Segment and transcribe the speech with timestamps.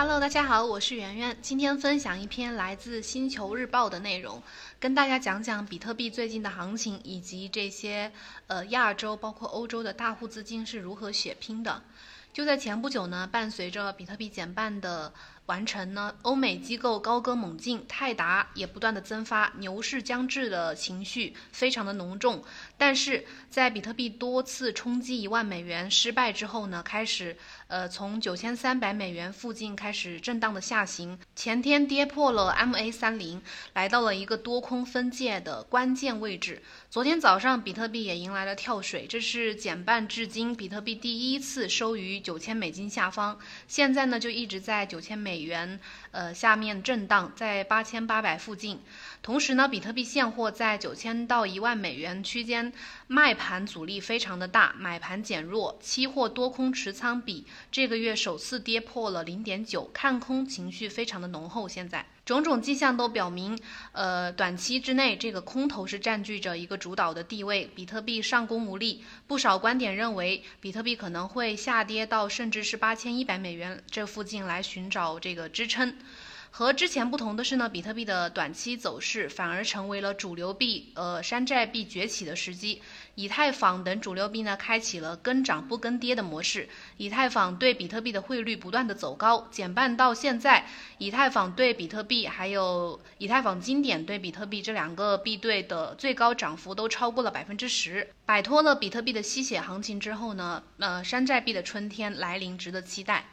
[0.00, 1.36] Hello，大家好，我是圆圆。
[1.42, 4.40] 今天分享一篇来自《星球日报》的内容，
[4.78, 8.12] 跟大家讲讲比特币最近的行情，以及这些
[8.46, 11.82] 呃亚洲包括欧洲的大户资金是如何血拼的。
[12.32, 15.12] 就在前不久呢，伴随着比特币减半的
[15.48, 22.44] 完成呢，欧美机构高歌猛进，泰达也不断的增发，牛市将至的情绪非常的浓重。
[22.76, 27.34] 但是在比特币多次冲击一万美元失败之后呢，开始
[27.66, 31.18] 呃从九千三百美元附近开始震荡的下行。
[31.34, 33.40] 前天跌破了 MA 三零，
[33.72, 36.62] 来到了一个多空分界的关键位置。
[36.90, 43.38] 昨天早上比特币也迎来了跳水，这是减半至今比特币第一次收于九千美金下方。
[43.66, 45.37] 现在呢就一直在九千美。
[45.38, 45.78] 美元，
[46.10, 48.80] 呃，下面震荡在八千八百附近。
[49.22, 52.72] 同时呢，比特币现货在九千到一万美元区间
[53.06, 61.68] 卖盘阻力非常的大，买盘减弱，期货多空持仓比这个月首次跌破了零点九，看空情绪非常的浓厚。
[61.68, 63.58] 现在种种迹象都表明，
[63.92, 69.02] 呃，短期之内这个空头是占据着一个主导的地位，比特币上攻无力。
[69.26, 75.96] 不少观点认为，比特币可能会下跌到甚至是八千一百美元这附近来寻找这个支撑。
[76.50, 82.82] 和之前不同的是呢，比特币的短期走势反而成为了主流币，呃，山寨币崛起的时机。
[83.14, 86.68] 以太坊等主流币呢，开启了跟涨不跟跌的模式。
[86.96, 90.66] 以太坊对比特币的汇率不断的走高，减半到现在，
[90.98, 98.08] 以太坊对比特币还有以太坊经典对比特币这两个币对的最高涨幅都超过了百分之十。
[98.24, 103.26] 摆脱了比特币的吸血行情之后呢，呃，山寨币的春天来临，值得期待。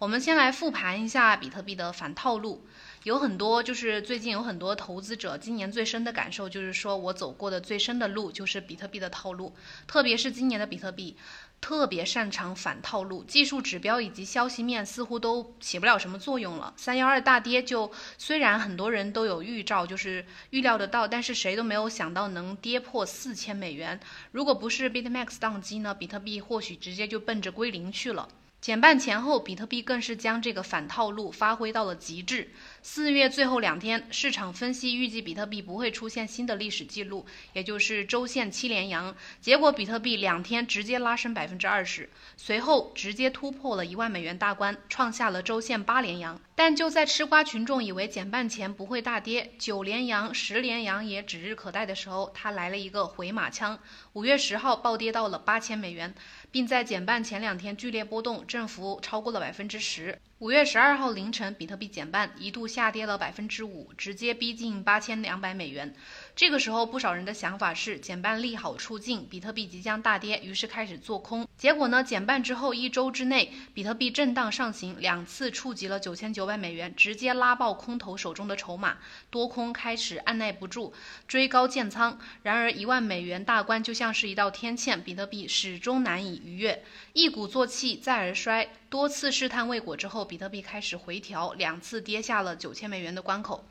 [0.00, 2.64] 我们先来复盘一下比特币的反套路，
[3.02, 9.54] 有很多就是最近有很多投资者今年最深的感受就是说我走过的最深的路就是比特币的套路，
[9.86, 11.18] 特别是今年的比特币
[11.60, 16.72] 特别擅长反套路，技术指标以及消息面似乎都起不了什么作用了。
[16.78, 24.00] 三幺二大跌就虽然很多人都有预兆，就是预料得到，但是谁都没有想到能跌破四千美元。
[24.32, 28.26] 如果不是 BitMax 当机呢，比特币或许直接就奔着归零去了。
[28.60, 32.50] 减半前后，比特币更是将这个反套路发挥到了极致。
[32.82, 39.16] 四月最后两天，市场分析预计比特币不会出现新的历史记录，也就是周线七连阳。
[39.40, 46.38] 结果，比特币两天直接拉升百分之二十，随后直接突破了一万美元大关，创下了周线八连阳。
[46.54, 53.78] 但就在吃瓜群众以为减半前不会大跌，九连阳、十连阳也指日可待的时候，它来了一个回马枪。
[54.12, 56.14] 五月十号暴跌到了八千美元，
[56.50, 60.20] 并在减半前两天剧烈波动，振幅超过了百分之十。
[60.40, 65.94] 五月十二号凌晨，比特币减半，一度下跌了百分之五，直接逼近八千两百美元。
[66.34, 71.46] 这个时候，不少人的想法是减半利好出尽，比特币即将大跌，于是开始做空。
[71.58, 78.96] 结果呢，减半之后一周之内，比特币震荡上行，两次触及了九千九百美元，直接拉爆空头手中的筹码，
[79.28, 80.94] 多空开始按耐不住，
[81.28, 82.18] 追高建仓。
[82.44, 93.64] 然而，一万美元大关就像是一道天堑，比特币始终难以逾越，一鼓作气再而衰，多次试探未果之后，比特币开始回调，两次跌下了九千美元的关口。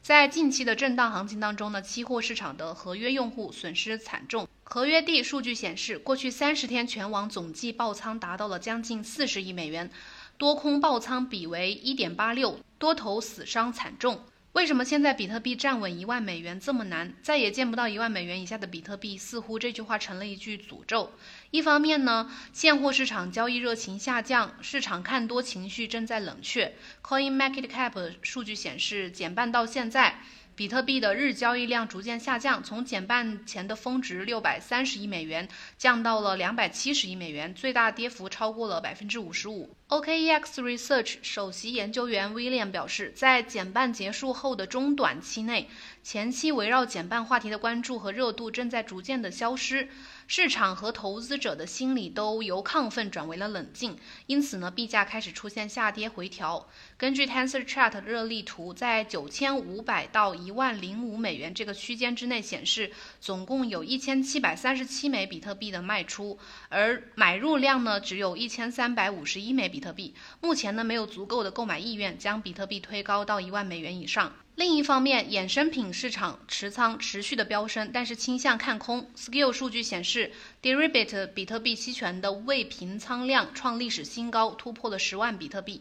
[0.00, 4.46] 在近期的震荡行情当中呢，期货市场的合约用户损失惨重。
[4.62, 9.90] 合约地数据显示，过去三十天全网总计爆仓达到了将近四十亿美元，
[10.38, 14.22] 多空爆仓比为一点八六，多头死伤惨重。
[14.52, 17.14] 为什么现在比特币站稳一万美元这么难？
[17.22, 21.12] 再也见不到一万美元以下的比特币，似乎这句话成了一句诅咒。
[21.52, 26.74] 一方面呢，现货市场交易热情下降，市场看多情绪正在冷却。
[27.00, 30.20] Coin Market Cap 数据显示，减半到现在。
[30.56, 39.74] 比特币的日交易量逐渐下降，从减半前的峰值六百三十亿美元降到了两百七十亿美元，最大跌幅超过了百分之五十五。
[39.90, 45.68] OKEX Research 首席研究员 William 表示，在减半结束后的中短期内，
[46.04, 49.88] 前期围绕减半话题的关注和热度正在逐渐的消失。
[50.28, 56.68] 市场和投资者的心理都由亢奋转为了冷静，因此呢，币价开始出现下跌回调。
[56.96, 66.38] 根据 Tensor Chart 热力图，在九千五百到一万零五美元这个区间之内显示，总共有一千七百三十七枚比特币的卖出，
[66.68, 70.14] 而买入量呢只有一千三百五十一枚比比特币。
[70.42, 74.30] 目前呢，没有足够的购买意愿将比特币推高到一万美元以上。
[74.56, 79.10] 另一方面，衍生品市场持仓持续的飙升，但是倾向看空。
[79.16, 80.32] Skill 数据显示
[80.62, 85.80] ，Deribit 比特币期权的未平仓量创历史新高，突破了十万比特币。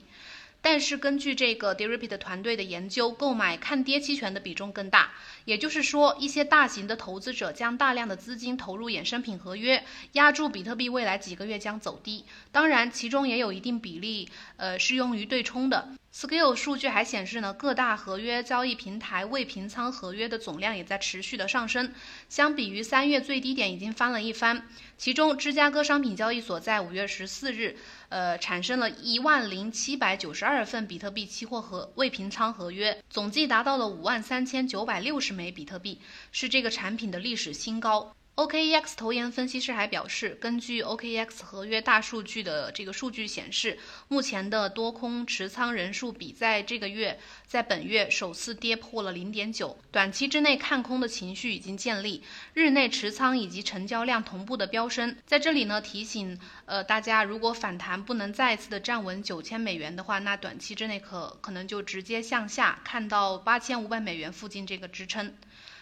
[0.62, 5.12] 但是根据这个 d e r i p i t 团队的研究，购买看跌期权的比重更大。
[5.46, 9.84] 也就是说，一些大型的投资者将大量的资金投入衍生品合约，
[10.14, 12.26] 压住比特币未来几个月将走低。
[12.52, 15.90] 当然，其中也有一定比例，呃，是用于对冲的。
[16.12, 21.94] Skill 数据还显示呢，各大合约交易平台未平仓合约的总量也在持续的上升，
[22.28, 24.68] 相比于三月最低点已经翻了一番。
[24.98, 27.78] 其中，芝加哥商品交易所在五月十四日，
[28.10, 36.02] 呃，产生了一万零七百九十二份比特币期货和未平仓合约，总计达到了五万三千九百六十枚比特币，
[36.32, 38.16] 是这个产品的历史新高。
[38.40, 43.78] OKEX 投研分析师还表示，根据 OKEX 合约大数据的这个数据显示，
[44.08, 55.18] 目前的多空持仓人数比在这个月，在本月首次跌破了零点九，短期之内看空的情绪已经建立，日内持仓以及成交量同步的飙升。
[55.26, 65.36] 在这里呢，提醒呃大家，如果反弹不能再次的站稳九千美元的话，那短期之内可可能就直接向下看到八千五百美元附近这个支撑。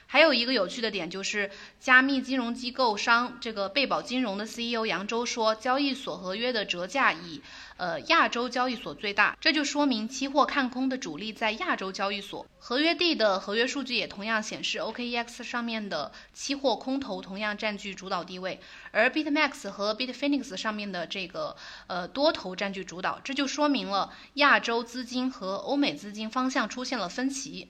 [0.09, 7.41] 还有一个有趣的点就是，加密金融机构商这个贝宝金融的 CEO 杨周说，交易所合约的折价以
[7.75, 12.47] 呃亚洲交易所最大，这就说明期货看空的主力在亚洲交易所。
[12.57, 18.61] 合约地的合约数据也同样显示，OKEX 上面的期货空头同样占据主导地位，
[18.91, 21.55] 而 BitMax 和 Bitfinex 上面的这个
[21.87, 27.69] 呃多头占据主导，这就说明了亚洲资金和欧美资金方向出现了分歧。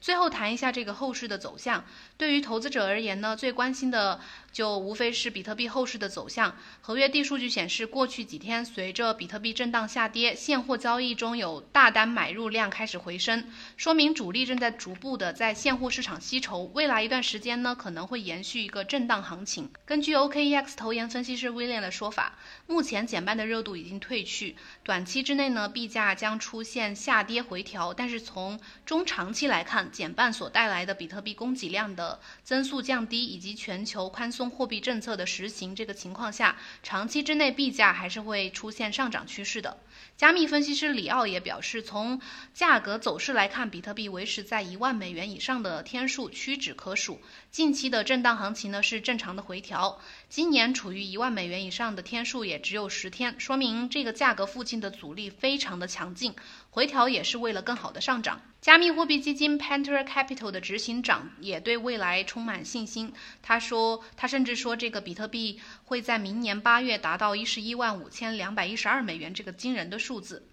[0.00, 1.84] 最后谈一下这个后市的走向。
[2.16, 4.20] 对于投资者而言呢，最关心的
[4.52, 6.56] 就无非是比特币后市的走向。
[6.80, 13.44] 合约地数据显示，过去几天随着比特币震荡下跌，现货交易中有大单买入量开始回升，
[13.76, 16.64] 说明主力正在逐步的在现货市场吸筹。
[16.74, 19.70] 未来一段时间呢，可能会延续一个震荡行情。
[19.84, 39.78] 根据 OKEX 投研分析师威廉的说法，目前减半的热度已经退去，短期之内呢，币价将出现下跌回调，但是从中长期来看，减半所带来的比特币供给量的增速降低，以及全球宽松货币政策的实行，这个情况下，长期之内币价还是会出现上涨趋势的。
[40.16, 42.20] 加密分析师里奥也表示，从
[42.52, 47.20] 价格走势来看，比特币维持在一万美元以上的天数屈指可数。
[47.50, 56.34] 近期的震荡行情呢是正常的回调，今年处于一万美元以上的天数也只有十天，说明这个价格附近的阻力非常的强劲，
[56.70, 58.40] 回调也是为了更好的上涨。
[58.60, 63.12] 加密货币基金 Panter Capital 的执行长也对未来充满信心。
[63.42, 70.46] 他说，他甚至说，这个比特币会在明年八月达到一十一万五千两百一十二美元这个惊人的数字。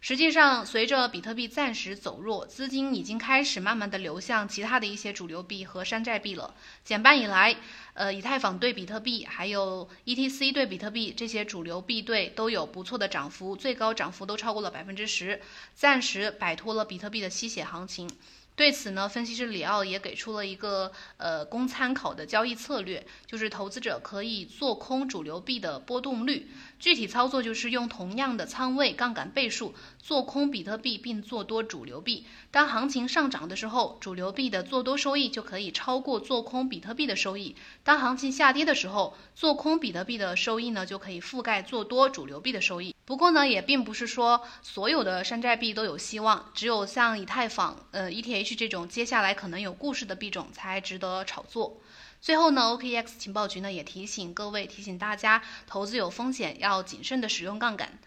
[0.00, 6.54] 实际上，随着比特币暂时走弱，资金已经开始慢慢的流向其他的一些主流币和山寨币了。
[6.84, 7.56] 减半以来，
[7.94, 15.40] 呃，以太坊对比特币，还有 ETC 对比特币这些主流币对都有不错的涨幅，最高涨幅都超过了百分之十，
[15.74, 18.08] 暂时摆脱了比特币的吸血行情。
[18.54, 26.48] 对此呢，分析师里奥也给出了一个呃供参考的交易策略，就是投资者可以做空主流币的波动率。
[26.78, 32.24] 具体操作就是用同样的仓位杠杆倍数做空比特币，并做多主流币。
[32.50, 42.94] 当行情上涨的时候，主流币的做多收益就可以超过做空比特币的收益；当行情下跌的时候，做空比特币的收益呢就可以覆盖做多主流币的收益。
[43.04, 51.80] 不过呢，也并不是说所有的山寨币都有希望，只有像以太坊、呃 ETH 这种接下来可能有故事的币种才值得炒作。
[52.20, 57.98] 最后呢，OKX 情报局呢也提醒各位，提醒大家，投资有风险，要谨慎的使用杠杆。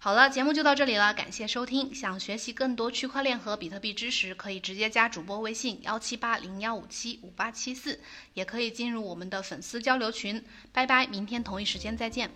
[0.00, 1.92] 好了，节目就到这里了，感谢收听。
[1.92, 8.00] 想学习更多区块链和比特币知识，可以直接加主播微信幺七八零幺五七五八七四，
[8.34, 10.44] 也可以进入我们的粉丝交流群。
[10.72, 12.30] 拜拜，明天同一时间再见。